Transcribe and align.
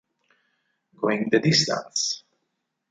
Going 0.99 1.29
the 1.29 1.37
Distance 1.39 2.23